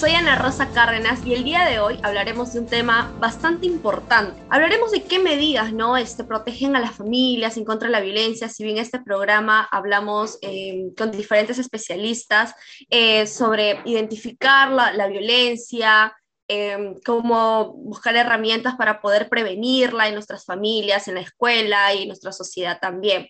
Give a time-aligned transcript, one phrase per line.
[0.00, 4.42] Soy Ana Rosa Cárdenas y el día de hoy hablaremos de un tema bastante importante.
[4.48, 5.98] Hablaremos de qué medidas ¿no?
[5.98, 8.48] este, protegen a las familias en contra de la violencia.
[8.48, 12.54] Si bien este programa hablamos eh, con diferentes especialistas
[12.88, 16.14] eh, sobre identificar la, la violencia,
[16.52, 22.08] eh, cómo buscar herramientas para poder prevenirla en nuestras familias, en la escuela y en
[22.08, 23.28] nuestra sociedad también.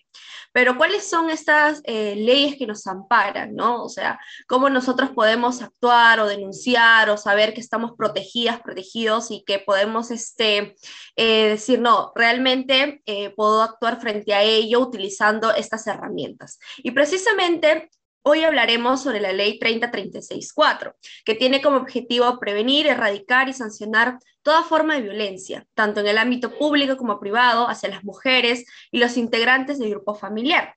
[0.51, 3.55] Pero ¿cuáles son estas eh, leyes que nos amparan?
[3.55, 3.83] ¿no?
[3.83, 9.43] O sea, ¿cómo nosotros podemos actuar o denunciar o saber que estamos protegidas, protegidos y
[9.45, 10.75] que podemos este,
[11.15, 16.59] eh, decir, no, realmente eh, puedo actuar frente a ello utilizando estas herramientas?
[16.77, 17.89] Y precisamente
[18.23, 24.61] Hoy hablaremos sobre la ley 30364, que tiene como objetivo prevenir, erradicar y sancionar toda
[24.61, 29.17] forma de violencia, tanto en el ámbito público como privado, hacia las mujeres y los
[29.17, 30.75] integrantes del grupo familiar.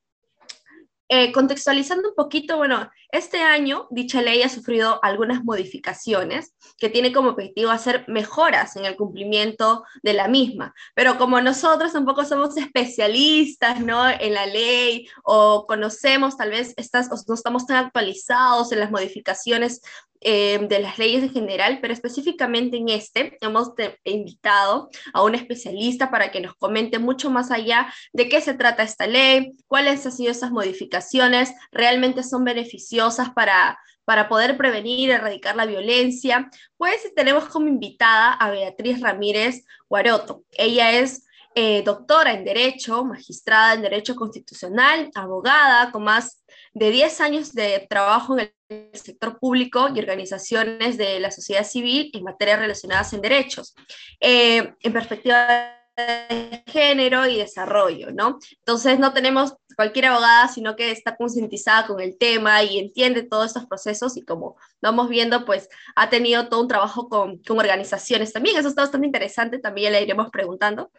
[1.11, 7.13] Eh, contextualizando un poquito, bueno, este año dicha ley ha sufrido algunas modificaciones que tiene
[7.13, 12.57] como objetivo hacer mejoras en el cumplimiento de la misma, pero como nosotros tampoco somos
[12.57, 14.09] especialistas, ¿no?
[14.09, 18.91] En la ley o conocemos tal vez estas, o no estamos tan actualizados en las
[18.91, 19.83] modificaciones
[20.27, 23.73] eh, de las leyes en general, pero específicamente en este hemos
[24.05, 28.83] invitado a un especialista para que nos comente mucho más allá de qué se trata
[28.83, 35.13] esta ley, cuáles han sido esas modificaciones, realmente son beneficiosas para, para poder prevenir y
[35.13, 36.49] erradicar la violencia.
[36.79, 40.45] Pues tenemos como invitada a Beatriz Ramírez Guaroto.
[40.53, 46.43] Ella es eh, doctora en Derecho, magistrada en Derecho Constitucional, abogada con más
[46.75, 52.11] de 10 años de trabajo en el sector público y organizaciones de la sociedad civil
[52.13, 53.75] en materias relacionadas en derechos,
[54.21, 58.41] eh, en perspectiva de género y desarrollo, ¿no?
[58.59, 63.47] Entonces no tenemos cualquier abogada, sino que está concientizada con el tema y entiende todos
[63.47, 68.33] estos procesos y como vamos viendo, pues ha tenido todo un trabajo con, con organizaciones
[68.33, 70.91] también, eso está bastante interesante, también le iremos preguntando.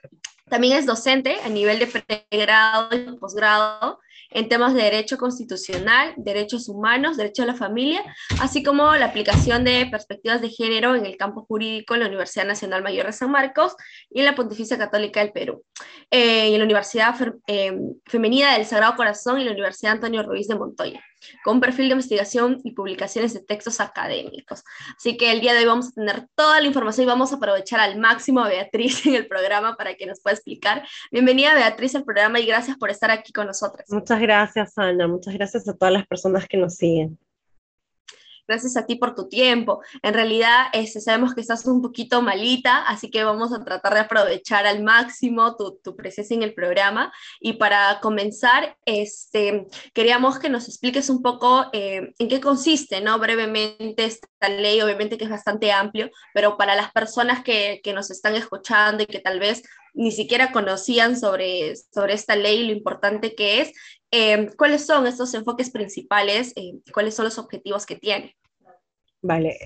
[0.47, 3.99] También es docente a nivel de pregrado y posgrado
[4.29, 8.01] en temas de derecho constitucional, derechos humanos, derecho a la familia,
[8.39, 12.45] así como la aplicación de perspectivas de género en el campo jurídico en la Universidad
[12.45, 13.75] Nacional Mayor de San Marcos
[14.09, 15.63] y en la Pontificia Católica del Perú,
[16.11, 17.15] eh, y en la Universidad
[17.47, 21.03] eh, Femenina del Sagrado Corazón y la Universidad Antonio Ruiz de Montoya
[21.43, 24.63] con perfil de investigación y publicaciones de textos académicos.
[24.97, 27.35] Así que el día de hoy vamos a tener toda la información y vamos a
[27.35, 30.85] aprovechar al máximo a Beatriz en el programa para que nos pueda explicar.
[31.11, 33.89] Bienvenida Beatriz al programa y gracias por estar aquí con nosotras.
[33.89, 37.17] Muchas gracias Ana, muchas gracias a todas las personas que nos siguen
[38.47, 39.81] gracias a ti por tu tiempo.
[40.01, 44.01] En realidad, este, sabemos que estás un poquito malita, así que vamos a tratar de
[44.01, 47.13] aprovechar al máximo tu, tu presencia en el programa.
[47.39, 53.19] Y para comenzar, este, queríamos que nos expliques un poco eh, en qué consiste, ¿no?
[53.19, 58.11] Brevemente esta ley, obviamente que es bastante amplio, pero para las personas que, que nos
[58.11, 59.63] están escuchando y que tal vez
[59.95, 63.71] ni siquiera conocían sobre, sobre esta ley, lo importante que es,
[64.11, 66.53] eh, ¿cuáles son estos enfoques principales?
[66.55, 68.35] Eh, ¿Cuáles son los objetivos que tiene?
[69.27, 69.57] Vale,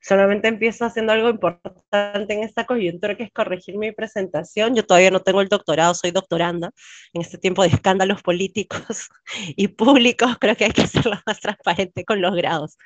[0.00, 4.74] solamente empiezo haciendo algo importante en esta coyuntura, que es corregir mi presentación.
[4.74, 6.70] Yo todavía no tengo el doctorado, soy doctoranda.
[7.12, 9.10] En este tiempo de escándalos políticos
[9.56, 12.78] y públicos, creo que hay que hacerlo más transparente con los grados.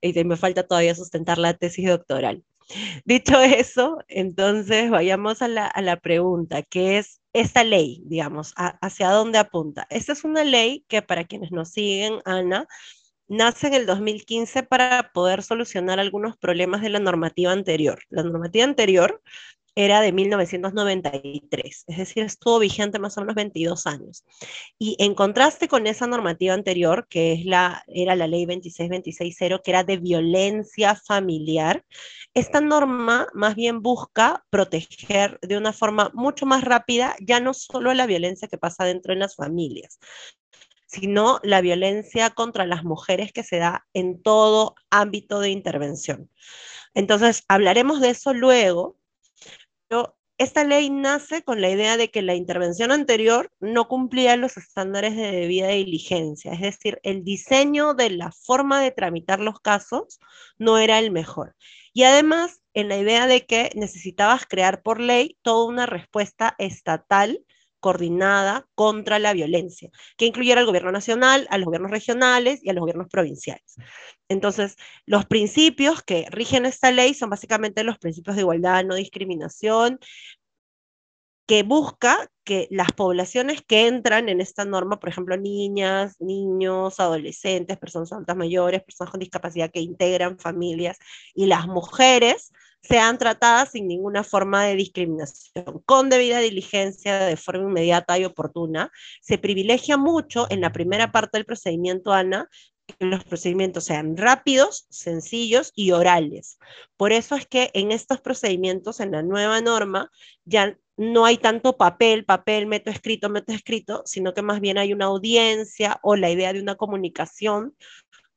[0.00, 2.42] Y me falta todavía sustentar la tesis doctoral.
[3.04, 9.10] Dicho eso, entonces vayamos a la, a la pregunta, que es esta ley, digamos, hacia
[9.10, 9.86] dónde apunta.
[9.90, 12.66] Esta es una ley que para quienes nos siguen, Ana,
[13.28, 18.00] nace en el 2015 para poder solucionar algunos problemas de la normativa anterior.
[18.08, 19.22] La normativa anterior
[19.78, 24.24] era de 1993, es decir, estuvo vigente más o menos 22 años.
[24.78, 29.70] Y en contraste con esa normativa anterior, que es la, era la ley 26260, que
[29.70, 31.84] era de violencia familiar,
[32.32, 37.92] esta norma más bien busca proteger de una forma mucho más rápida ya no solo
[37.92, 39.98] la violencia que pasa dentro de las familias,
[40.86, 46.30] sino la violencia contra las mujeres que se da en todo ámbito de intervención.
[46.94, 48.96] Entonces, hablaremos de eso luego,
[49.88, 54.58] pero esta ley nace con la idea de que la intervención anterior no cumplía los
[54.58, 60.18] estándares de debida diligencia, es decir, el diseño de la forma de tramitar los casos
[60.58, 61.56] no era el mejor.
[61.94, 67.40] Y además, en la idea de que necesitabas crear por ley toda una respuesta estatal
[67.80, 72.72] coordinada contra la violencia, que incluyera al gobierno nacional, a los gobiernos regionales y a
[72.72, 73.76] los gobiernos provinciales.
[74.28, 79.98] Entonces, los principios que rigen esta ley son básicamente los principios de igualdad, no discriminación,
[81.46, 87.78] que busca que las poblaciones que entran en esta norma, por ejemplo, niñas, niños, adolescentes,
[87.78, 90.98] personas adultas mayores, personas con discapacidad que integran familias
[91.34, 92.52] y las mujeres,
[92.88, 98.90] sean tratadas sin ninguna forma de discriminación, con debida diligencia, de forma inmediata y oportuna.
[99.20, 102.48] Se privilegia mucho en la primera parte del procedimiento, Ana,
[102.86, 106.58] que los procedimientos sean rápidos, sencillos y orales.
[106.96, 110.10] Por eso es que en estos procedimientos, en la nueva norma,
[110.44, 114.92] ya no hay tanto papel, papel, meto escrito, meto escrito, sino que más bien hay
[114.92, 117.76] una audiencia o la idea de una comunicación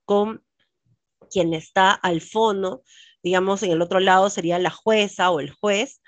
[0.04, 0.44] con
[1.30, 2.84] quien está al fondo,
[3.24, 6.02] digamos, en el otro lado sería la jueza o el juez,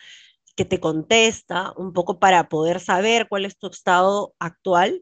[0.55, 5.01] que te contesta un poco para poder saber cuál es tu estado actual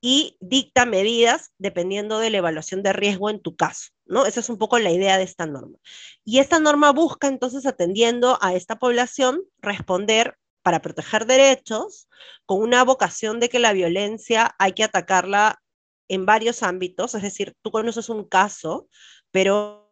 [0.00, 4.26] y dicta medidas dependiendo de la evaluación de riesgo en tu caso, ¿no?
[4.26, 5.78] Esa es un poco la idea de esta norma.
[6.24, 12.08] Y esta norma busca entonces, atendiendo a esta población, responder para proteger derechos
[12.46, 15.60] con una vocación de que la violencia hay que atacarla
[16.08, 18.88] en varios ámbitos, es decir, tú conoces un caso,
[19.30, 19.90] pero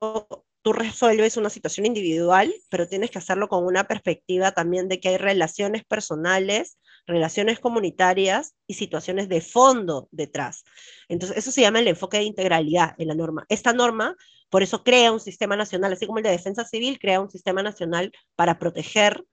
[0.66, 5.10] tú resuelves una situación individual, pero tienes que hacerlo con una perspectiva también de que
[5.10, 6.76] hay relaciones personales,
[7.06, 10.64] relaciones comunitarias y situaciones de fondo detrás.
[11.08, 13.46] Entonces, eso se llama el enfoque de integralidad en la norma.
[13.48, 14.16] Esta norma,
[14.50, 17.62] por eso crea un sistema nacional, así como el de defensa civil, crea un sistema
[17.62, 19.24] nacional para proteger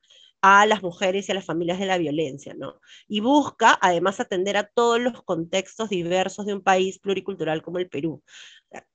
[0.43, 2.75] a las mujeres y a las familias de la violencia, ¿no?
[3.07, 7.89] Y busca además atender a todos los contextos diversos de un país pluricultural como el
[7.89, 8.21] Perú,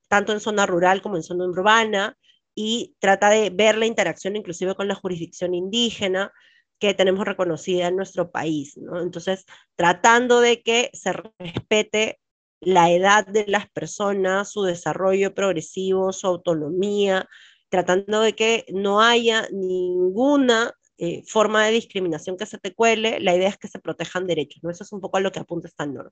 [0.06, 2.16] tanto en zona rural como en zona urbana,
[2.60, 6.32] y trata de ver la interacción inclusive con la jurisdicción indígena
[6.80, 8.76] que tenemos reconocida en nuestro país.
[9.00, 9.46] Entonces,
[9.76, 12.18] tratando de que se respete
[12.60, 17.28] la edad de las personas, su desarrollo progresivo, su autonomía,
[17.68, 23.36] tratando de que no haya ninguna eh, forma de discriminación que se te cuele, la
[23.36, 24.60] idea es que se protejan derechos.
[24.68, 26.10] Eso es un poco a lo que apunta esta norma.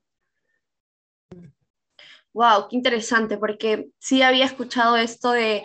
[2.33, 5.65] Wow, qué interesante, porque sí había escuchado esto de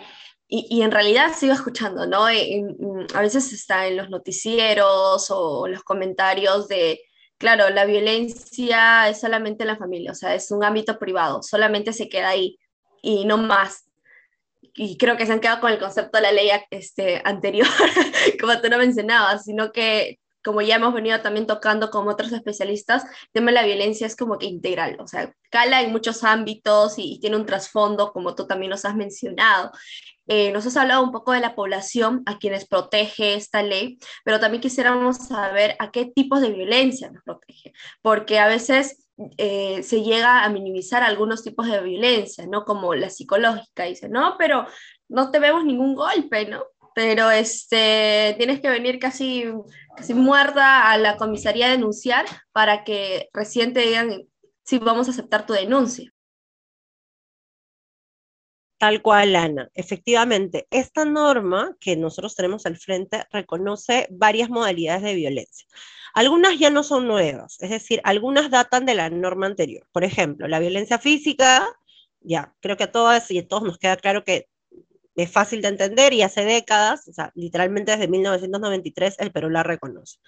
[0.54, 2.26] y, en realidad sigo escuchando, ¿no?
[2.26, 7.00] a veces está en los noticieros o los comentarios de,
[7.38, 11.94] claro, la violencia es solamente en la familia, o sea, es un ámbito privado, solamente
[11.94, 12.58] se queda ahí
[13.00, 13.86] y no más.
[14.74, 17.66] Y creo que se han quedado con el concepto de la ley este, anterior,
[18.40, 23.04] como tú no mencionabas, sino que como ya hemos venido también tocando con otros especialistas,
[23.04, 26.94] el tema de la violencia es como que integral, o sea, cala en muchos ámbitos
[26.98, 29.70] y, tiene un trasfondo, como tú también nos has mencionado.
[30.28, 34.40] Eh, nos has hablado un poco de la población a quienes protege esta ley, pero
[34.40, 37.72] también quisiéramos saber a qué tipos de violencia nos protege,
[38.02, 42.64] porque a veces eh, se llega a minimizar algunos tipos de violencia, ¿no?
[42.64, 44.66] Como la psicológica, dice, no, pero
[45.08, 46.64] no te vemos ningún golpe, ¿no?
[46.94, 49.44] Pero este, tienes que venir casi,
[49.96, 54.28] casi muerta a la comisaría a denunciar para que recién te digan
[54.64, 56.12] si vamos a aceptar tu denuncia.
[58.82, 59.70] Tal cual, Ana.
[59.74, 65.68] Efectivamente, esta norma que nosotros tenemos al frente reconoce varias modalidades de violencia.
[66.14, 69.86] Algunas ya no son nuevas, es decir, algunas datan de la norma anterior.
[69.92, 71.64] Por ejemplo, la violencia física,
[72.20, 74.48] ya, creo que a todas y a todos nos queda claro que
[75.14, 79.62] es fácil de entender y hace décadas, o sea, literalmente desde 1993 el Perú la
[79.62, 80.18] reconoce.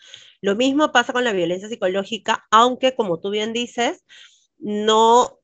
[0.40, 4.04] Lo mismo pasa con la violencia psicológica, aunque como tú bien dices,
[4.58, 5.38] no,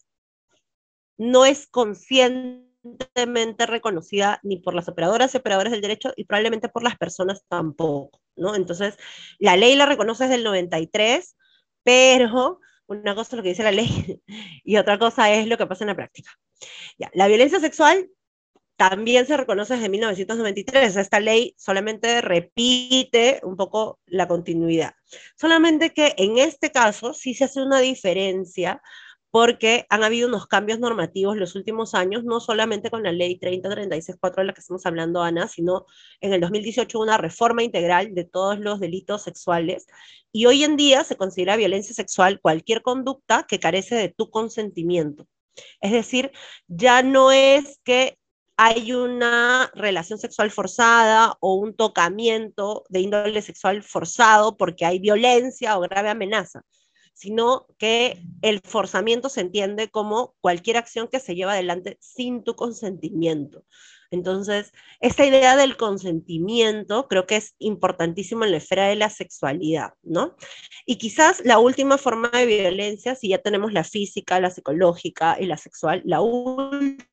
[1.16, 6.82] no es conscientemente reconocida ni por las operadoras y operadores del derecho y probablemente por
[6.82, 8.54] las personas tampoco, ¿no?
[8.54, 8.96] Entonces,
[9.38, 11.36] la ley la reconoce desde el 93,
[11.82, 14.20] pero una cosa es lo que dice la ley
[14.64, 16.30] y otra cosa es lo que pasa en la práctica.
[16.98, 18.10] Ya, la violencia sexual
[18.80, 20.96] también se reconoce desde 1993.
[20.96, 24.94] Esta ley solamente repite un poco la continuidad.
[25.36, 28.80] Solamente que en este caso sí se hace una diferencia
[29.30, 34.36] porque han habido unos cambios normativos los últimos años, no solamente con la ley 3036-4
[34.36, 35.84] de la que estamos hablando, Ana, sino
[36.22, 39.88] en el 2018 una reforma integral de todos los delitos sexuales.
[40.32, 45.26] Y hoy en día se considera violencia sexual cualquier conducta que carece de tu consentimiento.
[45.82, 46.32] Es decir,
[46.66, 48.16] ya no es que
[48.62, 55.78] hay una relación sexual forzada o un tocamiento de índole sexual forzado porque hay violencia
[55.78, 56.60] o grave amenaza,
[57.14, 62.54] sino que el forzamiento se entiende como cualquier acción que se lleva adelante sin tu
[62.54, 63.64] consentimiento.
[64.10, 69.94] Entonces, esta idea del consentimiento creo que es importantísimo en la esfera de la sexualidad,
[70.02, 70.36] ¿no?
[70.84, 75.46] Y quizás la última forma de violencia, si ya tenemos la física, la psicológica y
[75.46, 77.04] la sexual, la última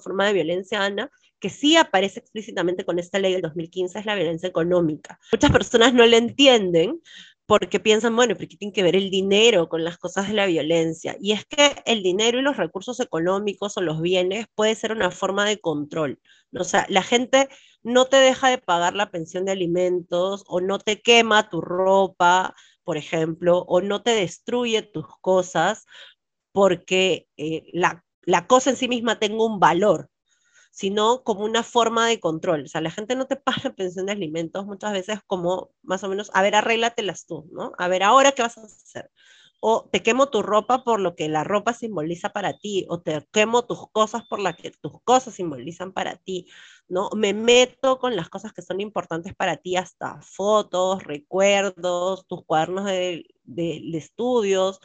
[0.00, 4.14] forma de violencia, Ana, que sí aparece explícitamente con esta ley del 2015 es la
[4.14, 5.18] violencia económica.
[5.32, 7.00] Muchas personas no la entienden
[7.46, 10.46] porque piensan, bueno, pero ¿qué tiene que ver el dinero con las cosas de la
[10.46, 11.16] violencia?
[11.20, 15.10] Y es que el dinero y los recursos económicos o los bienes puede ser una
[15.10, 16.20] forma de control.
[16.56, 17.48] O sea, la gente
[17.82, 22.54] no te deja de pagar la pensión de alimentos o no te quema tu ropa,
[22.84, 25.86] por ejemplo, o no te destruye tus cosas
[26.52, 30.10] porque eh, la, la cosa en sí misma tenga un valor,
[30.70, 32.64] sino como una forma de control.
[32.64, 36.08] O sea, la gente no te paga pensión de alimentos muchas veces como más o
[36.08, 37.72] menos, a ver, arréglatelas tú, ¿no?
[37.78, 39.10] A ver, ahora qué vas a hacer.
[39.62, 43.26] O te quemo tu ropa por lo que la ropa simboliza para ti, o te
[43.30, 46.46] quemo tus cosas por lo que tus cosas simbolizan para ti,
[46.88, 47.10] ¿no?
[47.14, 52.86] Me meto con las cosas que son importantes para ti, hasta fotos, recuerdos, tus cuadernos
[52.86, 54.80] de, de, de estudios,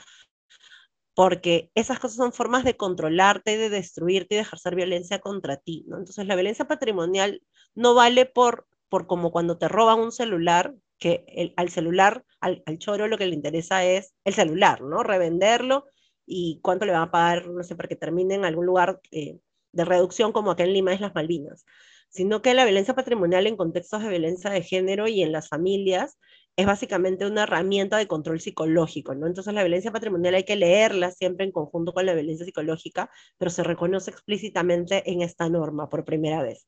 [1.15, 5.85] porque esas cosas son formas de controlarte, de destruirte y de ejercer violencia contra ti,
[5.87, 5.97] ¿no?
[5.97, 7.41] Entonces la violencia patrimonial
[7.73, 12.63] no vale por, por como cuando te roban un celular, que el, al celular, al,
[12.65, 15.03] al, choro lo que le interesa es el celular, ¿no?
[15.03, 15.85] Revenderlo
[16.25, 19.39] y cuánto le van a pagar, no sé, para que termine en algún lugar eh,
[19.71, 21.65] de reducción como acá en Lima es las Malvinas,
[22.09, 26.17] sino que la violencia patrimonial en contextos de violencia de género y en las familias
[26.55, 29.27] es básicamente una herramienta de control psicológico, ¿no?
[29.27, 33.51] Entonces la violencia patrimonial hay que leerla siempre en conjunto con la violencia psicológica, pero
[33.51, 36.65] se reconoce explícitamente en esta norma por primera vez.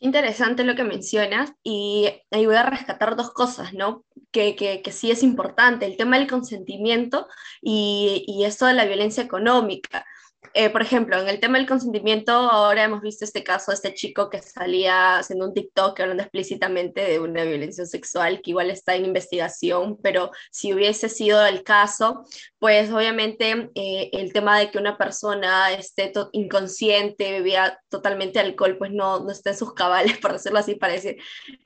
[0.00, 4.04] Interesante lo que mencionas y ahí voy a rescatar dos cosas, ¿no?
[4.30, 7.26] Que, que, que sí es importante, el tema del consentimiento
[7.60, 10.04] y, y esto de la violencia económica.
[10.54, 13.94] Eh, por ejemplo, en el tema del consentimiento, ahora hemos visto este caso de este
[13.94, 18.94] chico que salía haciendo un TikTok hablando explícitamente de una violencia sexual que igual está
[18.94, 22.24] en investigación, pero si hubiese sido el caso,
[22.58, 28.92] pues obviamente eh, el tema de que una persona esté inconsciente, bebía totalmente alcohol, pues
[28.92, 31.18] no, no está en sus cabales, por decirlo así, para decir,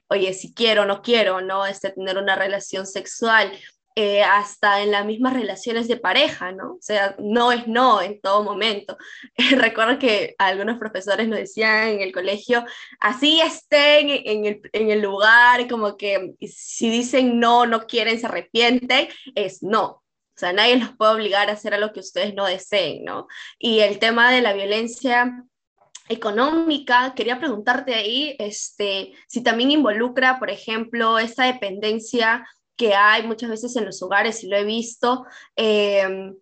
[0.09, 1.67] oye, si quiero o no quiero, ¿no?
[1.67, 3.53] Este, tener una relación sexual.
[3.95, 6.75] Eh, hasta en las mismas relaciones de pareja, ¿no?
[6.75, 8.97] O sea, no es no en todo momento.
[9.59, 12.65] recuerdo que algunos profesores nos decían en el colegio,
[13.01, 18.27] así estén en el, en el lugar, como que si dicen no, no quieren, se
[18.27, 19.85] arrepienten, es no.
[19.85, 23.27] O sea, nadie los puede obligar a hacer a lo que ustedes no deseen, ¿no?
[23.59, 25.45] Y el tema de la violencia
[26.09, 32.47] económica, quería preguntarte ahí, este, si también involucra, por ejemplo, esta dependencia
[32.83, 35.25] que hay muchas veces en los hogares, y lo he visto,
[35.55, 36.33] eh,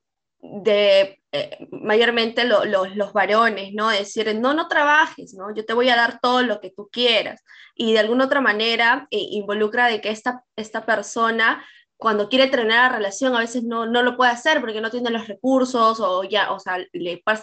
[0.41, 3.91] de eh, mayormente los varones, ¿no?
[3.91, 5.55] Decir, no, no trabajes, ¿no?
[5.55, 7.45] Yo te voy a dar todo lo que tú quieras.
[7.75, 11.63] Y de alguna otra manera eh, involucra de que esta, esta persona
[11.99, 15.11] cuando quiere terminar la relación a veces no, no lo puede hacer porque no tiene
[15.11, 16.79] los recursos o ya, o sea,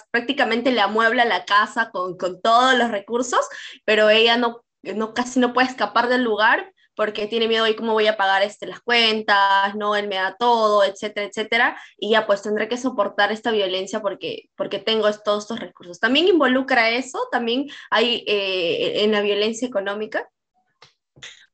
[0.10, 3.42] prácticamente le amuebla la casa con, con todos los recursos,
[3.86, 7.94] pero ella no, no, casi no puede escapar del lugar porque tiene miedo de cómo
[7.94, 12.26] voy a pagar este, las cuentas, no, él me da todo, etcétera, etcétera, y ya
[12.26, 16.00] pues tendré que soportar esta violencia porque, porque tengo todos estos recursos.
[16.00, 17.20] ¿También involucra eso?
[17.32, 20.28] ¿También hay eh, en la violencia económica?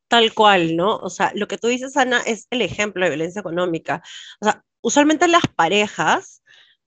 [0.07, 0.95] Tal cual, ¿no?
[0.95, 4.01] O sea, lo que tú dices, Ana, es el ejemplo de violencia económica.
[4.39, 6.41] O sea, usualmente las parejas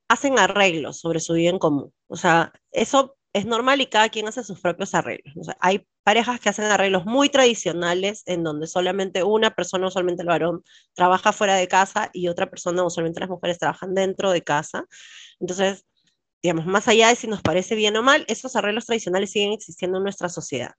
[0.08, 1.92] hacen arreglos sobre su vida común.
[2.06, 5.48] O sea, eso es normal y cada quien hace sus propios arreglos.
[5.60, 10.64] Hay parejas que hacen arreglos muy tradicionales en donde solamente una persona, usualmente el varón,
[10.94, 14.86] trabaja fuera de casa y otra persona, usualmente las mujeres, trabajan dentro de casa.
[15.38, 15.84] Entonces,
[16.42, 19.98] digamos, más allá de si nos parece bien o mal, esos arreglos tradicionales siguen existiendo
[19.98, 20.72] en nuestra sociedad.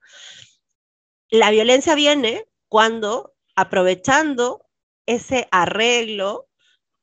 [1.29, 4.65] La violencia viene cuando, aprovechando
[5.05, 6.46] ese arreglo,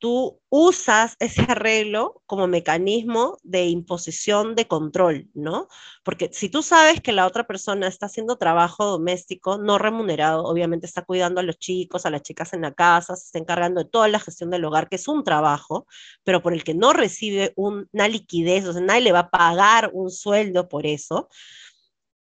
[0.05, 5.67] tú usas ese arreglo como mecanismo de imposición de control, ¿no?
[6.03, 10.85] Porque si tú sabes que la otra persona está haciendo trabajo doméstico no remunerado, obviamente
[10.85, 13.89] está cuidando a los chicos, a las chicas en la casa, se está encargando de
[13.89, 15.87] toda la gestión del hogar, que es un trabajo,
[16.23, 19.91] pero por el que no recibe una liquidez, o sea, nadie le va a pagar
[19.95, 21.31] un sueldo por eso,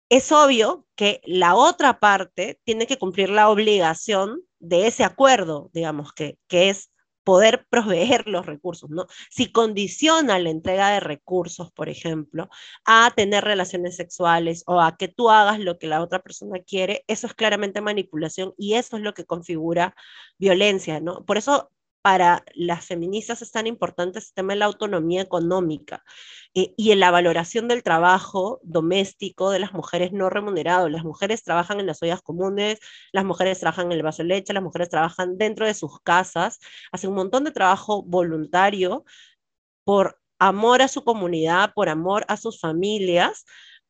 [0.09, 6.13] es obvio que la otra parte tiene que cumplir la obligación de ese acuerdo, digamos,
[6.13, 6.90] que, que es
[7.25, 9.07] poder proveer los recursos, ¿no?
[9.31, 12.49] Si condiciona la entrega de recursos, por ejemplo,
[12.85, 17.05] a tener relaciones sexuales o a que tú hagas lo que la otra persona quiere,
[17.09, 19.95] eso es claramente manipulación y eso es lo que configura
[20.39, 21.25] violencia, ¿no?
[21.25, 21.71] Por eso
[22.03, 26.03] para las feministas es tan importante el tema de la autonomía económica
[26.55, 30.89] eh, y en la valoración del trabajo doméstico de las mujeres no remunerado.
[30.89, 32.79] Las mujeres trabajan en las ollas comunes,
[33.13, 36.59] las mujeres trabajan en el vaso de leche, las mujeres trabajan dentro de sus casas,
[36.93, 39.05] hacen un montón de trabajo voluntario
[39.85, 43.45] por amor a su comunidad, por amor a sus familias,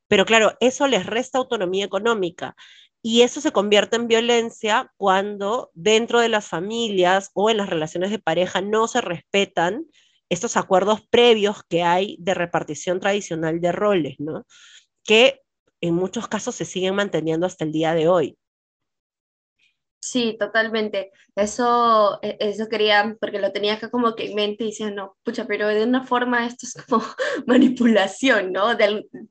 [0.09, 2.57] pero claro, eso les resta autonomía económica.
[3.03, 8.11] Y eso se convierte en violencia cuando dentro de las familias o en las relaciones
[8.11, 9.87] de pareja no se respetan
[10.29, 14.47] estos acuerdos previos que hay de repartición tradicional de roles, ¿no?
[15.05, 15.41] Que
[15.81, 18.37] en muchos casos se siguen manteniendo hasta el día de hoy.
[20.03, 21.13] Sí, totalmente.
[21.37, 25.17] Eso, e, eso quería, porque lo tenía acá como que en mente y decía, no,
[25.23, 27.05] pucha, pero de una forma esto es como
[27.47, 28.69] manipulación, ¿no?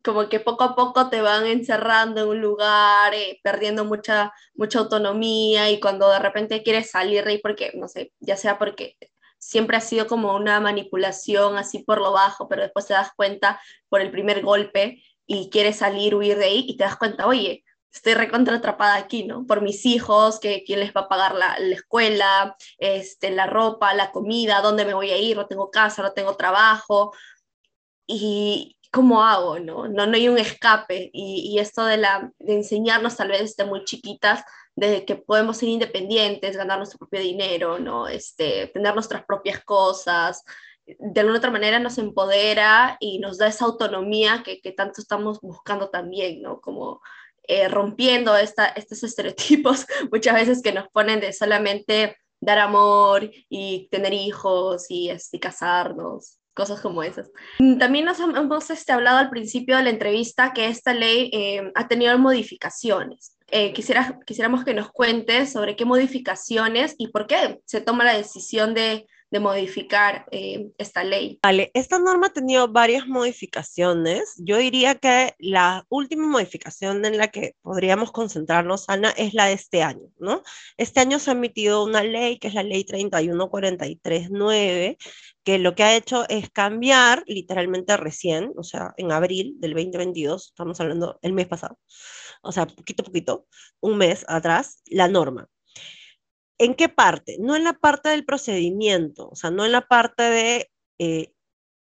[0.04, 4.80] como que poco a poco te van encerrando en un lugar, eh, perdiendo mucha, mucha
[4.80, 8.96] autonomía y cuando de repente quieres salir de ahí porque, no sé, ya sea porque
[9.40, 13.60] siempre ha sido como una manipulación así por lo bajo, pero después te das cuenta
[13.90, 17.64] por el primer golpe y quieres salir, huir de ahí y te das cuenta, oye,
[17.92, 19.46] estoy recontra atrapada aquí, ¿no?
[19.46, 23.94] Por mis hijos, que quién les va a pagar la, la, escuela, este, la ropa,
[23.94, 27.14] la comida, dónde me voy a ir, no tengo casa, no tengo trabajo.
[28.08, 29.88] Y cómo hago, ¿no?
[29.88, 31.10] No, no hay un escape.
[31.14, 34.44] Y, y esto de, la, de enseñarnos tal vez desde muy chiquitas,
[34.76, 38.08] de que podemos ser independientes, ganar nuestro propio dinero, ¿no?
[38.08, 40.44] Este, tener nuestras propias cosas,
[40.98, 45.40] de alguna otra manera nos empodera y nos da esa autonomía que, que tanto estamos
[45.42, 46.60] buscando también, ¿no?
[46.62, 47.02] Como
[47.50, 53.88] eh, rompiendo esta, estos estereotipos muchas veces que nos ponen de solamente dar amor y
[53.90, 57.32] tener hijos y, este, casarnos, cosas como esas.
[57.80, 61.88] También nos hemos este, hablado al principio de la entrevista que esta ley eh, ha
[61.88, 63.36] tenido modificaciones.
[63.48, 68.16] Eh, quisiera, quisiéramos que nos cuentes sobre qué modificaciones y por qué se toma la
[68.16, 71.40] decisión de de modificar eh, esta ley.
[71.44, 74.34] Vale, esta norma ha tenido varias modificaciones.
[74.38, 79.54] Yo diría que la última modificación en la que podríamos concentrarnos, Ana, es la de
[79.54, 80.42] este año, ¿no?
[80.78, 84.98] Este año se ha emitido una ley, que es la ley 31439,
[85.44, 90.48] que lo que ha hecho es cambiar literalmente recién, o sea, en abril del 2022,
[90.48, 91.78] estamos hablando el mes pasado,
[92.42, 93.48] o sea, poquito a poquito,
[93.80, 95.48] un mes atrás, la norma.
[96.60, 97.38] ¿En qué parte?
[97.40, 100.70] No en la parte del procedimiento, o sea, no en la parte de
[101.00, 101.32] eh,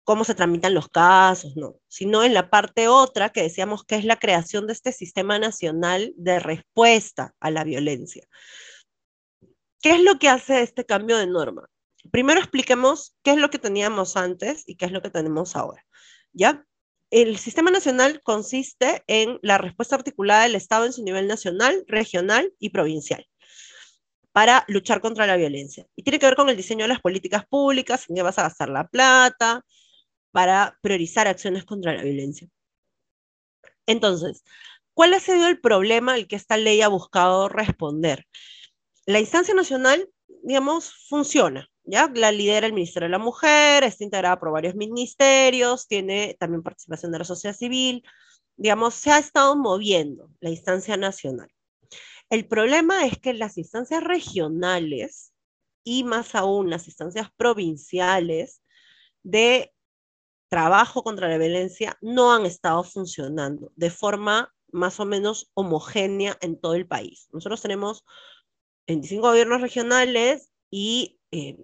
[0.03, 4.05] cómo se tramitan los casos, no, sino en la parte otra que decíamos que es
[4.05, 8.27] la creación de este sistema nacional de respuesta a la violencia.
[9.81, 11.67] ¿Qué es lo que hace este cambio de norma?
[12.11, 15.83] Primero expliquemos qué es lo que teníamos antes y qué es lo que tenemos ahora.
[16.31, 16.63] ¿Ya?
[17.09, 22.53] El sistema nacional consiste en la respuesta articulada del Estado en su nivel nacional, regional
[22.59, 23.25] y provincial
[24.39, 25.85] para luchar contra la violencia.
[25.97, 28.43] Y tiene que ver con el diseño de las políticas públicas, en qué vas a
[28.43, 29.65] gastar la plata,
[30.31, 32.47] para priorizar acciones contra la violencia.
[33.85, 34.45] Entonces,
[34.93, 38.27] ¿cuál ha sido el problema al que esta ley ha buscado responder?
[39.05, 40.09] La instancia nacional,
[40.41, 42.09] digamos, funciona, ¿ya?
[42.15, 47.11] La lidera el Ministerio de la Mujer, está integrada por varios ministerios, tiene también participación
[47.11, 48.05] de la sociedad civil,
[48.55, 51.49] digamos, se ha estado moviendo la instancia nacional.
[52.29, 55.33] El problema es que las instancias regionales
[55.83, 58.61] y más aún las instancias provinciales
[59.23, 59.73] de
[60.49, 66.59] trabajo contra la violencia no han estado funcionando de forma más o menos homogénea en
[66.59, 67.27] todo el país.
[67.31, 68.05] Nosotros tenemos
[68.87, 71.57] 25 gobiernos regionales y eh,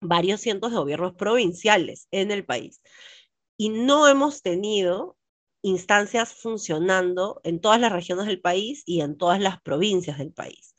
[0.00, 2.80] varios cientos de gobiernos provinciales en el país.
[3.56, 5.17] Y no hemos tenido
[5.62, 10.74] instancias funcionando en todas las regiones del país y en todas las provincias del país.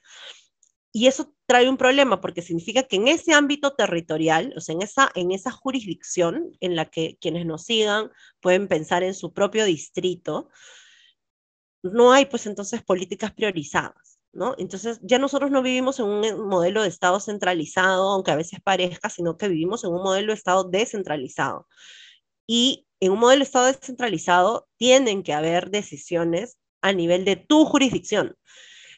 [0.92, 4.82] Y eso trae un problema porque significa que en ese ámbito territorial, o sea, en
[4.82, 9.66] esa, en esa jurisdicción en la que quienes nos sigan pueden pensar en su propio
[9.66, 10.50] distrito,
[11.84, 14.56] no hay pues entonces políticas priorizadas, ¿no?
[14.58, 19.10] Entonces ya nosotros no vivimos en un modelo de Estado centralizado, aunque a veces parezca,
[19.10, 21.68] sino que vivimos en un modelo de Estado descentralizado.
[22.48, 27.66] Y en un modelo de Estado descentralizado tienen que haber decisiones a nivel de tu
[27.66, 28.36] jurisdicción.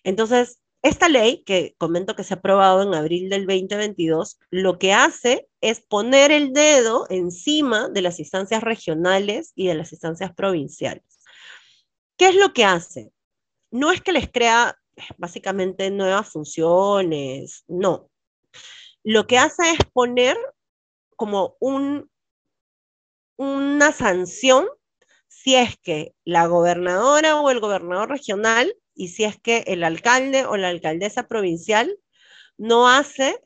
[0.04, 4.94] Entonces, esta ley que comento que se ha aprobado en abril del 2022, lo que
[4.94, 11.04] hace es poner el dedo encima de las instancias regionales y de las instancias provinciales.
[12.18, 13.12] ¿Qué es lo que hace?
[13.70, 14.76] No es que les crea
[15.18, 18.10] básicamente nuevas funciones, no.
[19.04, 20.38] Lo que hace es poner
[21.16, 22.11] como un
[23.38, 24.68] una sanción
[25.28, 30.46] si es que la gobernadora o el gobernador regional y si es que el alcalde
[30.46, 31.98] o la alcaldesa provincial
[32.58, 33.42] no hace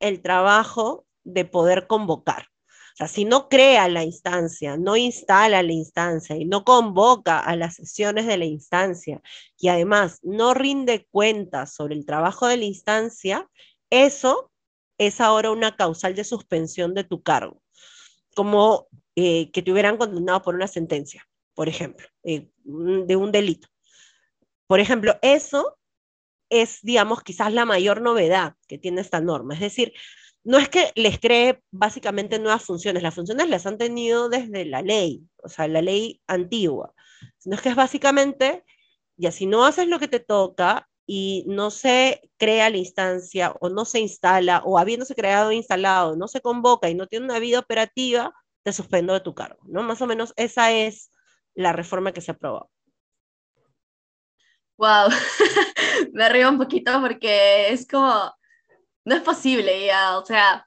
[0.00, 2.46] el trabajo de poder convocar.
[2.94, 7.56] O sea, si no crea la instancia, no instala la instancia y no convoca a
[7.56, 9.22] las sesiones de la instancia
[9.56, 13.48] y además no rinde cuentas sobre el trabajo de la instancia,
[13.88, 14.50] eso
[14.98, 17.62] es ahora una causal de suspensión de tu cargo,
[18.34, 23.68] como eh, que te hubieran condenado por una sentencia, por ejemplo, eh, de un delito.
[24.66, 25.78] Por ejemplo, eso
[26.48, 29.54] es, digamos, quizás la mayor novedad que tiene esta norma.
[29.54, 29.92] Es decir,
[30.44, 34.82] no es que les cree básicamente nuevas funciones, las funciones las han tenido desde la
[34.82, 36.94] ley, o sea, la ley antigua,
[37.38, 38.64] sino es que es básicamente,
[39.16, 43.68] ya si no haces lo que te toca y no se crea la instancia o
[43.68, 47.40] no se instala o habiéndose creado e instalado, no se convoca y no tiene una
[47.40, 49.82] vida operativa, te suspendo de tu cargo, ¿no?
[49.82, 51.10] Más o menos esa es
[51.56, 52.70] la reforma que se aprobó.
[54.76, 55.08] Wow,
[56.12, 58.32] me río un poquito porque es como,
[59.04, 60.64] no es posible ya, o sea,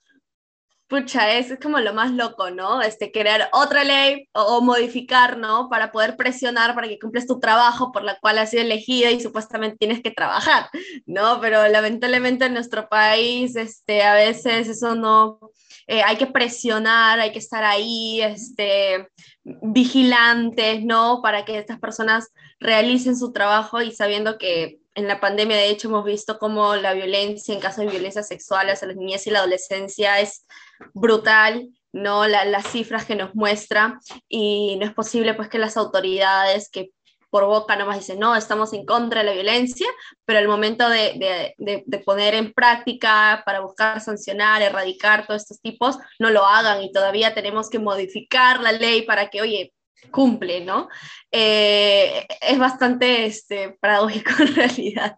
[0.93, 2.83] pucha, es, como lo más loco, ¿no?
[2.83, 5.67] Este, crear otra ley o, modificar, ¿no?
[5.67, 9.19] Para poder presionar para que cumples tu trabajo por la cual has sido elegida y
[9.19, 10.69] supuestamente tienes que trabajar,
[11.07, 11.41] ¿no?
[11.41, 15.39] Pero lamentablemente en nuestro país, este, a veces eso no,
[15.87, 19.09] eh, hay que presionar, hay que estar ahí, este,
[19.43, 21.21] vigilantes, ¿no?
[21.23, 25.87] Para que estas personas realicen su trabajo y sabiendo que en la pandemia, de hecho,
[25.87, 29.39] hemos visto cómo la violencia, en caso de violencia sexual hacia las niñas y la
[29.39, 30.45] adolescencia, es
[30.93, 32.27] brutal, ¿no?
[32.27, 36.91] las cifras que nos muestra y no es posible, pues, que las autoridades que
[37.33, 39.87] por boca nomás dicen, no, estamos en contra de la violencia,
[40.23, 45.59] pero al momento de, de, de, poner en práctica para buscar sancionar, erradicar todos estos
[45.59, 49.73] tipos, no lo hagan y todavía tenemos que modificar la ley para que, oye,
[50.11, 50.89] cumple, ¿no?
[51.31, 55.17] Eh, es bastante este, paradójico en realidad,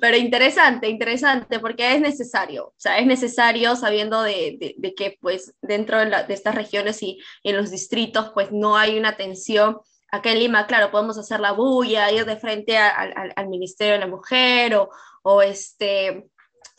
[0.00, 5.54] pero interesante, interesante, porque es necesario, o sea, es necesario sabiendo de, de, que pues
[5.62, 9.78] dentro de, estas regiones y, en los distritos pues no hay una atención.
[10.10, 14.06] Acá en Lima, claro, podemos hacer la bulla, ir de frente al Ministerio de la
[14.06, 14.90] Mujer o,
[15.22, 16.28] o, este,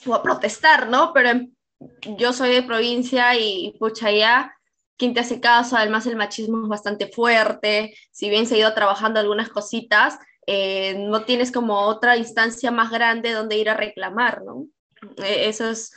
[0.05, 1.11] o a protestar, ¿no?
[1.13, 1.41] Pero
[2.17, 4.55] yo soy de provincia y pucha, ya
[4.97, 8.73] quién te hace caso, además el machismo es bastante fuerte, si bien se ha ido
[8.73, 14.43] trabajando algunas cositas, eh, no tienes como otra instancia más grande donde ir a reclamar,
[14.43, 14.67] ¿no?
[15.17, 15.91] E, eso es,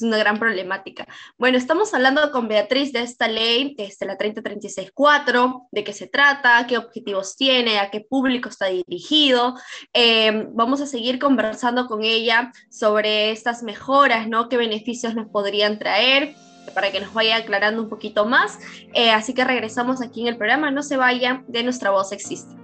[0.00, 1.06] una gran problemática.
[1.36, 6.66] Bueno, estamos hablando con Beatriz de esta ley, este, la 3036.4, de qué se trata,
[6.66, 9.54] qué objetivos tiene, a qué público está dirigido.
[9.92, 14.48] Eh, vamos a seguir conversando con ella sobre estas mejoras, ¿no?
[14.48, 16.34] ¿Qué beneficios nos podrían traer?
[16.72, 18.58] Para que nos vaya aclarando un poquito más.
[18.92, 20.70] Eh, así que regresamos aquí en el programa.
[20.70, 22.63] No se vayan, de nuestra voz existe.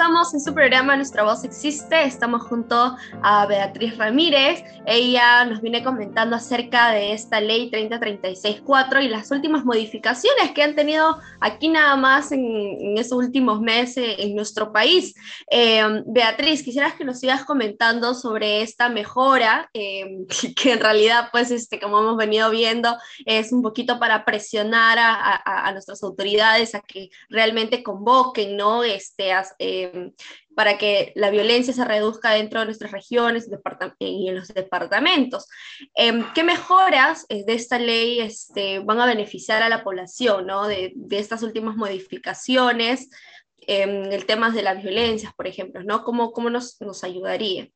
[0.00, 2.04] Estamos en su programa Nuestra Voz Existe.
[2.04, 4.64] Estamos junto a Beatriz Ramírez.
[4.86, 10.74] Ella nos viene comentando acerca de esta ley 3036-4 y las últimas modificaciones que han
[10.74, 15.14] tenido aquí nada más en, en estos últimos meses en nuestro país.
[15.50, 20.24] Eh, Beatriz, quisieras que nos sigas comentando sobre esta mejora, eh,
[20.56, 25.70] que en realidad, pues, este, como hemos venido viendo, es un poquito para presionar a,
[25.72, 28.82] nuestras autoridades a que realmente convoquen, ¿no?
[28.82, 30.14] Este, eh, este,
[30.54, 33.48] para que la violencia se reduzca dentro de nuestras regiones
[33.98, 35.46] y en los departamentos.
[35.94, 40.66] Em, ¿Qué mejoras de esta ley este, van a beneficiar a la población ¿no?
[40.66, 43.08] de, estas últimas modificaciones?
[43.66, 46.02] en el tema de las violencias, por ejemplo, ¿no?
[46.02, 47.68] ¿Cómo, nos, ayudaría?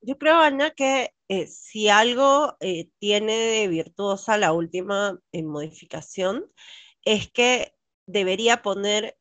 [0.00, 6.50] Yo creo, Ana, que eh, si algo eh, tiene de virtuosa la última eh, modificación,
[7.04, 7.72] es que
[8.06, 9.16] debería poner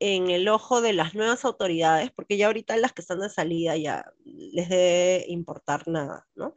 [0.00, 3.76] en el ojo de las nuevas autoridades, porque ya ahorita las que están de salida
[3.76, 6.54] ya les debe importar nada, ¿no?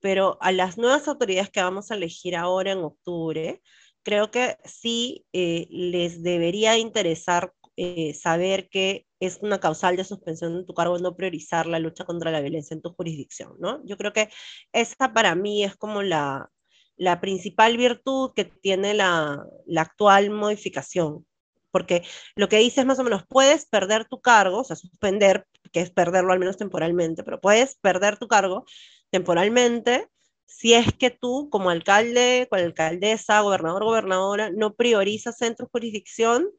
[0.00, 3.62] Pero a las nuevas autoridades que vamos a elegir ahora en octubre,
[4.02, 7.52] creo que sí les debería interesar
[8.14, 12.30] saber que es una causal de suspensión de tu cargo no priorizar la lucha contra
[12.30, 13.84] la violencia en tu jurisdicción, ¿no?
[13.84, 14.30] Yo creo que
[14.72, 16.50] esa para mí es como la,
[16.96, 21.26] la principal virtud que tiene la, la actual modificación,
[21.70, 22.02] porque
[22.36, 25.80] lo que dice es más o menos, puedes perder tu cargo, o sea, suspender, que
[25.80, 28.64] es perderlo al menos temporalmente, pero puedes perder tu cargo
[29.10, 30.08] temporalmente
[30.46, 36.50] si es que tú como alcalde, como alcaldesa, gobernador, gobernadora, no priorizas en jurisdicción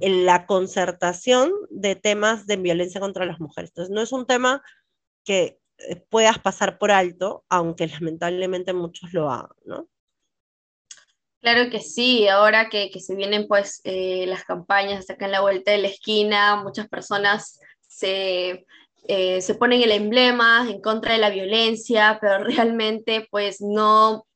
[0.00, 3.70] en la concertación de temas de violencia contra las mujeres.
[3.70, 4.62] Entonces, no es un tema
[5.24, 9.88] que eh, puedas pasar por alto, aunque lamentablemente muchos lo hagan, ¿no?
[11.40, 15.40] Claro que sí, ahora que, que se vienen pues eh, las campañas acá en la
[15.40, 18.66] vuelta de la esquina, muchas personas se
[19.04, 24.26] eh, se ponen el emblema en contra de la violencia, pero realmente pues no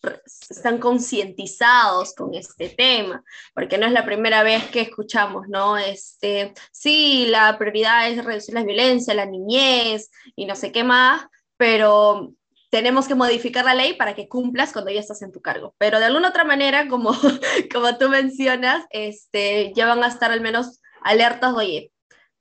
[0.51, 3.23] están concientizados con este tema,
[3.55, 5.77] porque no es la primera vez que escuchamos, ¿no?
[5.77, 11.27] Este, sí, la prioridad es reducir la violencia, la niñez y no sé qué más,
[11.57, 12.33] pero
[12.75, 15.77] tenemos que modificar la ley para que cumplas cuando ya estás en tu cargo.
[15.79, 17.13] Pero de alguna otra manera, como,
[17.73, 21.93] como tú mencionas, este, ya van a estar al menos alertas, oye,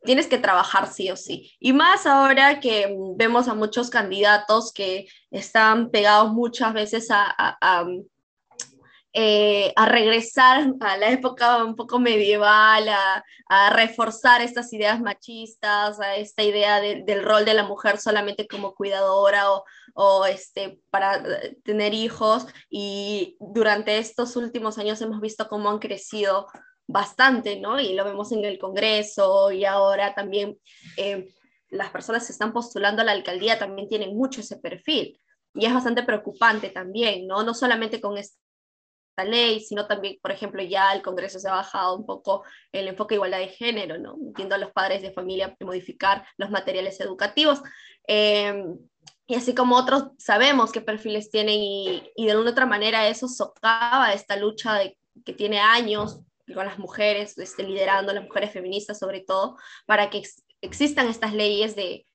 [0.02, 1.52] tienes que trabajar sí o sí.
[1.60, 7.36] Y más ahora que vemos a muchos candidatos que están pegados muchas veces a,
[9.14, 13.24] eh, a, regresar a la época un poco medieval, a,
[13.70, 19.52] reforzar estas ideas machistas, a esta idea del rol de la mujer solamente como cuidadora
[19.52, 19.64] o,
[19.94, 22.46] o este, para eh, tener hijos.
[22.70, 26.48] Y durante estos últimos años hemos visto cómo han crecido
[26.88, 27.80] bastante, ¿no?
[27.80, 30.58] Y lo vemos en el Congreso y ahora también
[30.98, 31.34] eh,
[31.70, 35.20] las personas que están postulando a la alcaldía también tienen mucho ese perfil.
[35.56, 37.44] Y es bastante preocupante también, ¿no?
[37.44, 38.38] No solamente con esta
[39.24, 43.14] ley, sino también, por ejemplo, ya el Congreso se ha bajado un poco el enfoque
[43.14, 44.18] de igualdad de género, ¿no?
[44.20, 47.62] Entiendo a los padres de familia modificar los materiales educativos.
[48.08, 48.78] Em,
[49.34, 54.14] y así como otros sabemos qué perfiles tienen y, de alguna otra manera eso socava
[54.14, 54.80] esta lucha
[55.26, 56.20] que tiene años
[56.54, 60.22] con las mujeres, este, liderando las mujeres feministas sobre todo, para que
[60.62, 62.06] existan estas leyes de,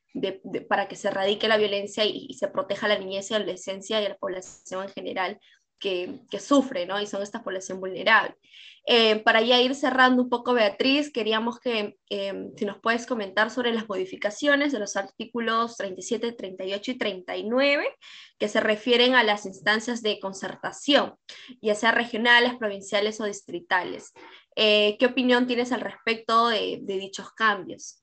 [0.69, 4.01] para que se erradique la violencia y, y, se proteja la niñez y la adolescencia
[4.01, 5.41] y la población en general
[5.79, 7.01] que, que sufre, ¿no?
[7.01, 8.35] Y son esta población vulnerable.
[8.91, 11.99] Eh, para ya ir cerrando un poco, Beatriz, queríamos que
[12.57, 17.97] si nos puedes comentar sobre las modificaciones de los artículos 37, 38 y 39
[18.39, 21.17] que se refieren a las instancias de concertación,
[21.61, 24.15] ya sea regionales, provinciales o distritales.
[24.57, 28.03] Eh, ¿Qué opinión tienes al respecto de dichos cambios?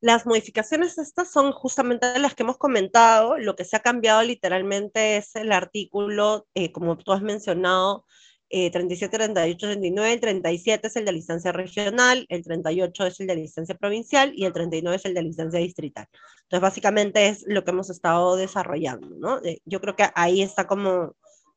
[0.00, 3.38] Las modificaciones estas son justamente las que hemos comentado.
[3.38, 8.04] Lo que se ha cambiado literalmente es el artículo, como tú has mencionado,
[8.48, 13.36] 37, 38, 39, el 37 es el de licencia regional, el 38 es el de
[13.36, 16.06] licencia provincial y el 39 es el de licencia distrital.
[16.42, 19.38] Entonces, básicamente es lo que hemos estado desarrollando, ¿no?
[19.42, 21.16] Eh, yo creo que ahí está como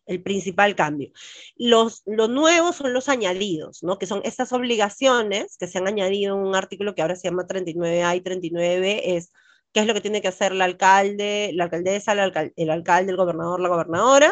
[0.09, 1.11] el principal cambio.
[1.55, 3.99] Los, los nuevos son los añadidos, ¿no?
[3.99, 7.47] Que son estas obligaciones que se han añadido en un artículo que ahora se llama
[7.47, 9.31] 39A y 39B, es
[9.71, 13.11] qué es lo que tiene que hacer el alcalde, la alcaldesa, el alcalde, el, alcalde,
[13.11, 14.31] el gobernador, la gobernadora,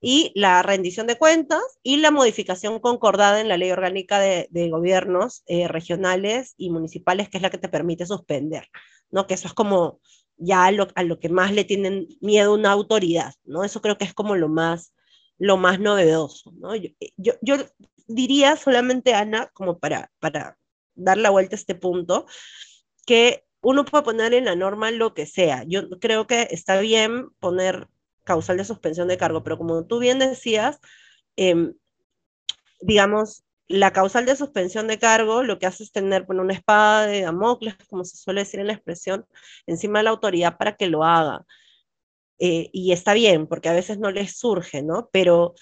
[0.00, 5.42] y la rendición de cuentas y la modificación concordada en la ley orgánica de, gobiernos
[5.46, 8.68] eh, regionales y municipales, que es la que te permite suspender,
[9.10, 9.26] ¿no?
[9.26, 10.00] Que eso es como
[10.36, 13.64] ya a lo, a lo que más le tienen miedo una autoridad, ¿no?
[13.64, 14.92] Eso creo que es como lo más,
[15.38, 16.74] lo más novedoso, ¿no?
[16.74, 17.56] Yo, yo,
[18.06, 20.58] diría solamente, Ana, como para, para
[20.94, 22.26] dar la vuelta a este punto,
[23.06, 25.64] que uno puede poner en la norma lo que sea.
[25.66, 27.88] Yo creo que está bien poner
[28.24, 30.78] causal de suspensión de cargo, pero como tú bien decías,
[31.36, 31.74] em,
[32.80, 37.06] digamos, la causal de suspensión de cargo lo que hace es tener bueno, una espada
[37.06, 39.26] de Damocles, como se suele decir en la expresión,
[39.66, 41.44] encima de la autoridad para que lo haga.
[42.38, 45.08] Eh, y está bien, porque a veces no les surge, ¿no?
[45.12, 45.54] Pero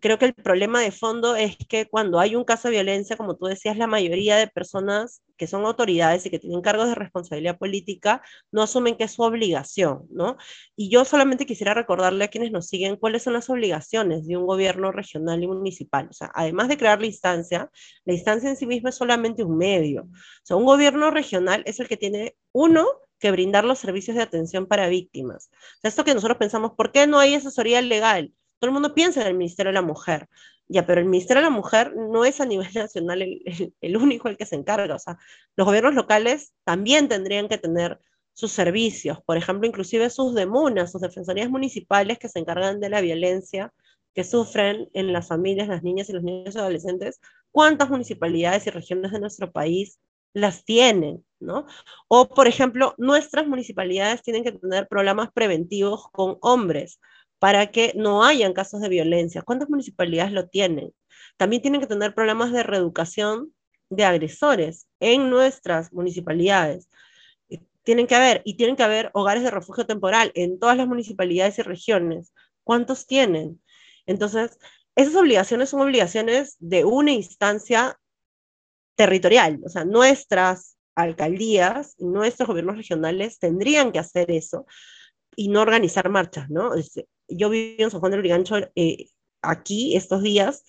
[0.00, 3.36] creo que el problema de fondo es que cuando hay un caso de violencia, como
[3.36, 7.58] tú decías, la mayoría de personas que son autoridades y que tienen cargos de responsabilidad
[7.58, 10.36] política no asumen que es su obligación, ¿no?
[10.76, 14.46] Y yo solamente quisiera recordarle a quienes nos siguen cuáles son las obligaciones de un
[14.46, 16.08] gobierno regional y municipal.
[16.10, 17.70] O sea, además de crear la instancia,
[18.04, 20.02] la instancia en sí misma es solamente un medio.
[20.02, 22.86] O sea, un gobierno regional es el que tiene, uno,
[23.20, 25.50] que brindar los servicios de atención para víctimas.
[25.82, 28.32] Esto que nosotros pensamos, ¿por qué no hay asesoría legal?
[28.58, 30.28] Todo el mundo piensa en el Ministerio de la Mujer,
[30.68, 34.36] ya, pero el Ministerio de la Mujer no es a nivel nacional el, único el
[34.36, 34.94] que se encarga.
[34.94, 35.18] O sea,
[35.56, 38.00] los gobiernos locales también tendrían que tener
[38.32, 43.00] sus servicios, por ejemplo, inclusive sus demunas, sus defensorías municipales que se encargan de la
[43.00, 43.72] violencia
[44.14, 47.20] que sufren en las familias, las niñas y los niños adolescentes.
[47.50, 49.98] ¿Cuántas municipalidades y regiones de nuestro país
[50.32, 51.24] las tienen?
[51.40, 51.66] ¿no?
[52.08, 57.00] O, por ejemplo, nuestras municipalidades tienen que tener programas preventivos con hombres
[57.38, 59.42] para que no hayan casos de violencia.
[59.42, 60.92] ¿Cuántas municipalidades lo tienen?
[61.38, 63.54] También tienen que tener programas de reeducación
[63.88, 66.88] de agresores en nuestras municipalidades.
[67.82, 71.58] Tienen que haber, y tienen que haber hogares de refugio temporal en todas las municipalidades
[71.58, 72.34] y regiones.
[72.62, 73.60] ¿Cuántos tienen?
[74.04, 74.58] Entonces,
[74.94, 77.98] esas obligaciones son obligaciones de una instancia
[78.96, 84.66] territorial, o sea, nuestras alcaldías nuestros gobiernos regionales tendrían que hacer eso
[85.36, 86.72] y no organizar marchas, ¿no?
[87.28, 89.06] yo viví en San Juan del Urigancho eh,
[89.42, 90.64] aquí estos días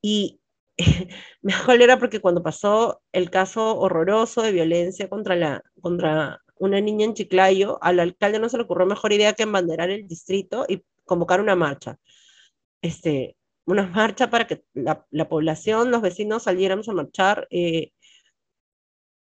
[0.00, 0.40] y
[1.42, 1.52] me
[1.82, 7.14] era porque cuando pasó el caso horroroso de violencia contra, la, contra una niña en
[7.14, 11.40] Chiclayo, al alcalde no se le ocurrió mejor idea que embanderar el distrito y convocar
[11.40, 11.98] una marcha.
[12.82, 17.92] Este, una marcha para que la, la población, los vecinos saliéramos a marchar eh,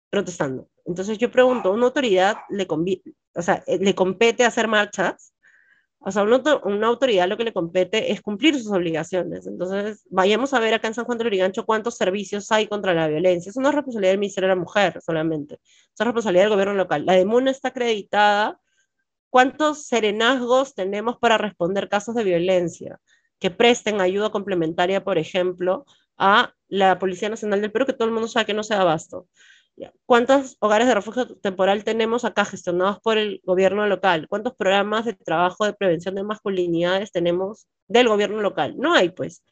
[0.09, 0.69] protestando.
[0.85, 5.33] Entonces yo pregunto, ¿una autoridad le, o sea, eh, le compete hacer marchas?
[6.05, 9.47] O sea, una, una, autoridad lo que le compete es cumplir sus obligaciones.
[9.47, 13.07] Entonces, vayamos a ver acá en San Juan de Lurigancho cuántos servicios hay contra la
[13.07, 13.49] violencia.
[13.49, 15.55] Eso no es responsabilidad del Ministerio de la Mujer solamente.
[15.63, 17.05] Eso es responsabilidad del gobierno local.
[17.05, 18.59] La DEMUNA está acreditada.
[19.29, 22.99] ¿Cuántos serenazgos tenemos para responder casos de violencia?
[23.43, 25.85] Que presten ayuda complementaria, por ejemplo,
[26.17, 28.83] a la Policía Nacional del Perú, que todo el mundo sabe que no se da
[28.83, 29.27] abasto.
[30.05, 34.27] ¿Cuántos hogares de refugio temporal tenemos acá gestionados por el gobierno local?
[34.29, 38.75] ¿Cuántos programas de trabajo de prevención de masculinidades tenemos del gobierno local?
[38.77, 39.43] No hay, pues.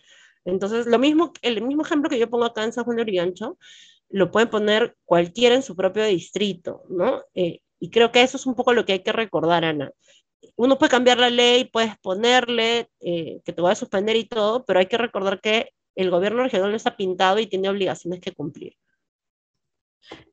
[0.46, 3.58] Entonces, lo mismo, el mismo ejemplo que yo pongo acá en San Juan de Urigancho,
[4.08, 7.24] lo pueden poner cualquiera en su propio distrito, ¿no?
[7.34, 9.92] Eh, y creo que eso es un poco lo que hay que recordar, Ana.
[10.56, 14.66] Uno puede cambiar la ley, puedes ponerle eh, que te voy a suspender y todo,
[14.66, 18.76] pero hay que recordar que el gobierno regional está pintado y tiene obligaciones que cumplir.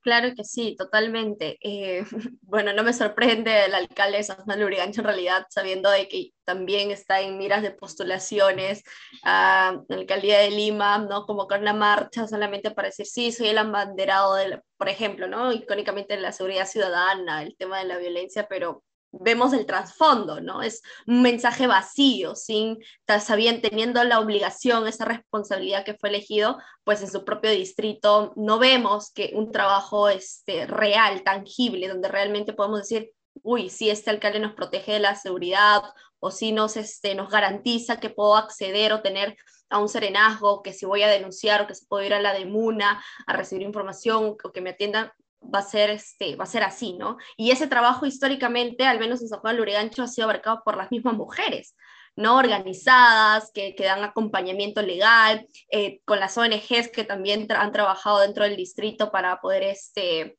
[0.02, 1.58] Claro que sí, totalmente.
[1.60, 2.04] Eh,
[2.42, 6.08] bueno, no me sorprende el alcalde de San Juan de Urigancho en realidad, sabiendo de
[6.08, 8.82] que también está en miras de postulaciones
[9.22, 11.26] a la alcaldía de Lima, ¿no?
[11.26, 15.52] Convocar una marcha solamente para decir, sí, soy el abanderado, de por ejemplo, ¿no?
[15.52, 20.62] Icónicamente la seguridad ciudadana, el tema de la violencia, pero vemos el trasfondo, ¿no?
[20.62, 22.78] Es un mensaje vacío, sin
[23.20, 28.58] sabiendo, teniendo la obligación, esa responsabilidad que fue elegido, pues en su propio distrito no
[28.58, 34.40] vemos que un trabajo este, real, tangible, donde realmente podemos decir, uy, si este alcalde
[34.40, 35.82] nos protege de la seguridad
[36.20, 39.36] o si nos, este, nos garantiza que puedo acceder o tener
[39.70, 42.32] a un serenazgo, que si voy a denunciar o que se puedo ir a la
[42.32, 45.12] demuna a recibir información o que me atiendan
[45.42, 47.16] va a ser, este, va a ser así, ¿no?
[47.36, 50.90] Y ese trabajo históricamente, al menos en San Juan Lurigancho, ha sido abarcado por las
[50.90, 51.74] mismas mujeres,
[52.16, 52.36] ¿no?
[52.36, 58.44] Organizadas, que, que dan acompañamiento legal, eh, con las ONGs que también han trabajado dentro
[58.44, 60.38] del distrito para poder, este,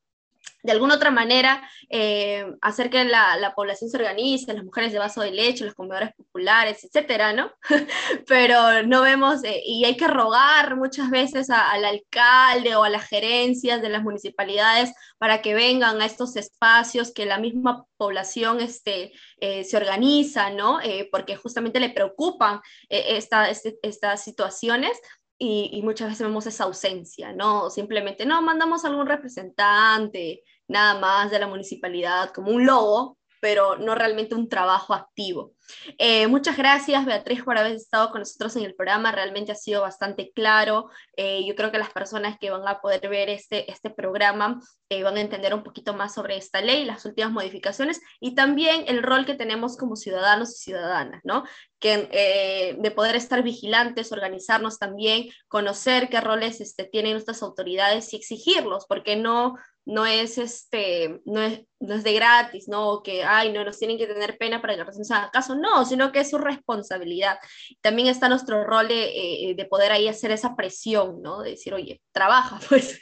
[0.62, 5.00] de alguna otra manera eh, hacer que la, la, población se organice, las mujeres de
[5.00, 7.52] vaso de leche, los comedores populares, etcétera, ¿no?
[8.28, 13.08] Pero no vemos, eh, y hay que rogar muchas veces al alcalde o a las
[13.08, 19.12] gerencias de las municipalidades para que vengan a estos espacios que la misma población este,
[19.38, 20.80] eh, se organiza, ¿no?
[21.12, 24.98] porque justamente le preocupan esta, este, estas situaciones
[25.40, 27.70] y, muchas veces vemos esa ausencia, ¿no?
[27.70, 33.96] Simplemente, no, mandamos algún representante, nada más de la municipalidad, como un logo, pero no
[33.96, 35.54] realmente un trabajo activo.
[35.98, 39.12] Eh, muchas gracias, Beatriz, por haber estado con nosotros en el programa.
[39.12, 40.90] Realmente ha sido bastante claro.
[41.16, 45.04] Eh, yo creo que las personas que van a poder ver este, este programa eh,
[45.04, 49.04] van a entender un poquito más sobre esta ley, las últimas modificaciones y también el
[49.04, 51.44] rol que tenemos como ciudadanos y ciudadanas, ¿no?
[51.80, 58.18] Que, de poder estar vigilantes, organizarnos también, conocer qué roles este, tienen nuestras autoridades y
[58.18, 59.56] exigirlos, porque no
[59.90, 63.02] no es, este, no es, no es de gratis, ¿no?
[63.02, 65.84] que, ay, no, nos tienen que tener pena para que recién se haga caso, no,
[65.84, 67.40] sino que es su responsabilidad.
[67.82, 71.42] También está nuestro rol de, eh, de poder ahí hacer esa presión, ¿no?
[71.42, 73.00] De decir, oye, trabaja, pues,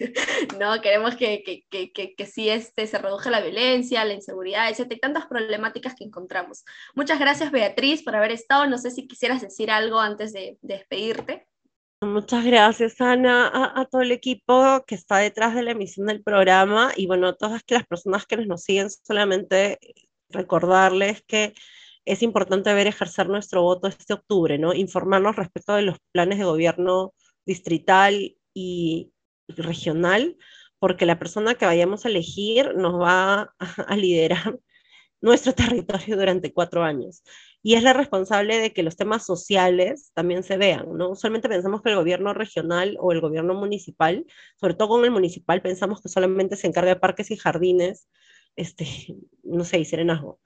[0.57, 0.79] ¿no?
[0.79, 4.97] Queremos que, que, que, que, que sí este, se reduzca la violencia, la inseguridad, etc.
[5.01, 6.63] Tantas problemáticas que encontramos.
[6.95, 8.65] Muchas gracias, Beatriz, por haber estado.
[8.65, 11.47] No sé si quisieras decir algo antes de despedirte.
[12.01, 16.91] Muchas gracias, Ana, a, todo el equipo que está detrás de la emisión del programa
[16.95, 19.79] y bueno, a todas las personas que nos siguen, solamente
[20.29, 21.55] recordarles que
[22.05, 24.75] es importante ver ejercer nuestro voto este octubre, ¿no?
[24.75, 27.15] Informarnos respecto de los planes de gobierno
[27.47, 29.11] distrital y
[29.47, 30.37] regional,
[30.79, 34.59] porque la persona que vayamos a elegir nos va a liderar
[35.21, 37.23] nuestro territorio durante cuatro años
[37.63, 41.09] y es la responsable de que los temas sociales también se vean, ¿no?
[41.11, 44.25] Usualmente pensamos que el gobierno regional o el gobierno municipal,
[44.59, 48.07] sobre todo con el municipal, pensamos que solamente se encarga de parques y jardines,
[48.55, 48.87] este,
[49.43, 50.39] no sé, y serenazgo.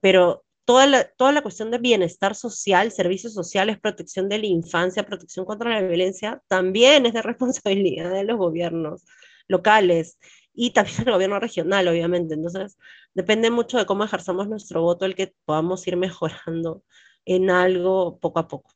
[0.00, 5.04] Pero toda la, toda la cuestión de bienestar social, servicios sociales, protección de la infancia,
[5.06, 9.04] protección contra la violencia, también es de responsabilidad de los gobiernos
[9.48, 10.18] locales
[10.54, 12.34] y también el gobierno regional, obviamente.
[12.34, 12.78] Entonces,
[13.12, 16.82] depende mucho de cómo ejerzamos nuestro voto, el que podamos ir mejorando
[17.24, 18.70] en algo poco a poco.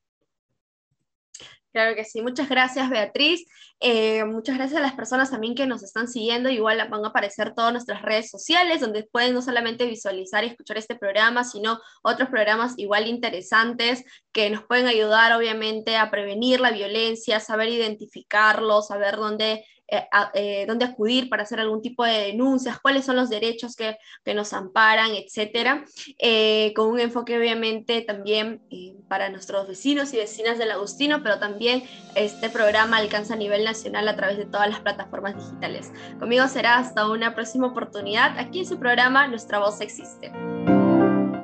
[1.70, 3.46] Claro que sí, muchas gracias Beatriz,
[3.78, 7.54] eh, muchas gracias a las personas también que nos están siguiendo, igual van a aparecer
[7.54, 12.30] todas nuestras redes sociales donde pueden no solamente visualizar y escuchar este programa, sino otros
[12.30, 14.02] programas igual interesantes
[14.32, 20.84] que nos pueden ayudar obviamente a prevenir la violencia, saber identificarlo, saber dónde eh, dónde
[20.84, 25.12] acudir para hacer algún tipo de denuncias, cuáles son los derechos que, que nos amparan,
[25.12, 25.84] etcétera,
[26.18, 31.38] eh, con un enfoque obviamente también eh, para nuestros vecinos y vecinas del Agustino, pero
[31.38, 31.84] también
[32.14, 35.90] este programa alcanza a nivel nacional a través de todas las plataformas digitales.
[36.18, 40.30] Conmigo será hasta una próxima oportunidad aquí en su programa Nuestra Voz Existe.